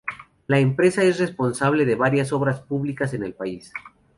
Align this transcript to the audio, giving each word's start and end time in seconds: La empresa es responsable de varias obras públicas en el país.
La 0.47 0.57
empresa 0.57 1.03
es 1.03 1.19
responsable 1.19 1.85
de 1.85 1.93
varias 1.93 2.33
obras 2.33 2.61
públicas 2.61 3.13
en 3.13 3.21
el 3.21 3.35
país. 3.35 3.71